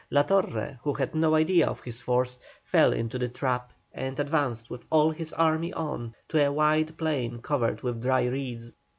La 0.09 0.23
Torre, 0.23 0.79
who 0.81 0.95
had 0.95 1.13
no 1.13 1.35
idea 1.35 1.67
of 1.67 1.81
his 1.81 2.01
force, 2.01 2.39
fell 2.63 2.91
into 2.91 3.19
the 3.19 3.29
trap, 3.29 3.71
and 3.93 4.19
advanced 4.19 4.67
with 4.67 4.83
all 4.89 5.11
his 5.11 5.31
army 5.33 5.71
on 5.73 6.15
to 6.27 6.43
a 6.43 6.51
wide 6.51 6.97
plain 6.97 7.39
covered 7.39 7.83
with 7.83 8.01
dry 8.01 8.25
reeds. 8.25 8.71